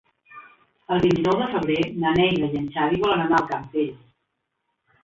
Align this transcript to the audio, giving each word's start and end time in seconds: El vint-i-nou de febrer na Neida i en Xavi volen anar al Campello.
El 0.95 1.03
vint-i-nou 1.03 1.37
de 1.41 1.49
febrer 1.51 1.77
na 2.05 2.15
Neida 2.17 2.51
i 2.51 2.59
en 2.63 2.67
Xavi 2.79 3.01
volen 3.05 3.23
anar 3.29 3.43
al 3.43 3.49
Campello. 3.55 3.97